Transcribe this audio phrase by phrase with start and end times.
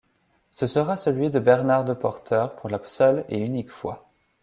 [0.49, 4.09] Ce sera celui de Bernard Depoorter pour la seule et unique fois.